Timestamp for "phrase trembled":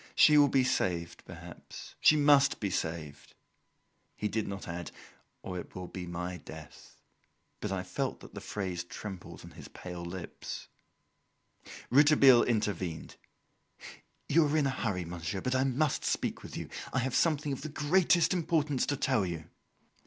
8.41-9.41